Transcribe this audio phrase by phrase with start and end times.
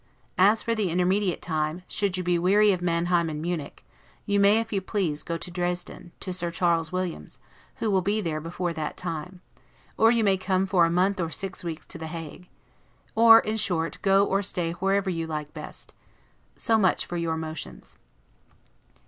[0.39, 3.85] As for the intermediate time, should you be weary of Manheim and Munich,
[4.25, 7.37] you may, if you please, go to Dresden, to Sir Charles Williams,
[7.75, 9.41] who will be there before that time;
[9.99, 12.49] or you may come for a month or six weeks to The Hague;
[13.13, 15.93] or, in short, go or stay wherever you like best.
[16.55, 17.95] So much for your motions.